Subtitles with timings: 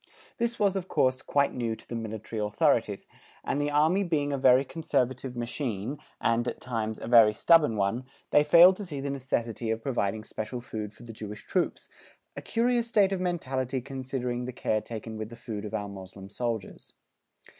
[0.39, 3.05] This was, of course, quite new to the Military authorities,
[3.43, 8.05] and the Army being a very conservative machine, and, at times, a very stubborn one,
[8.31, 11.87] they failed to see the necessity of providing special food for the Jewish troops
[12.35, 16.29] a curious state of mentality considering the care taken with the food of our Moslem
[16.29, 16.93] soldiers.